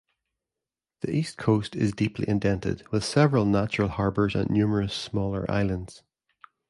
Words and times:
The 1.01 1.11
east 1.15 1.37
coast 1.37 1.75
is 1.75 1.91
deeply 1.93 2.27
indented, 2.27 2.87
with 2.89 3.03
several 3.05 3.45
natural 3.45 3.87
harbors 3.87 4.33
and 4.33 4.49
numerous 4.49 4.95
smaller 4.95 5.45
islands. 5.47 6.01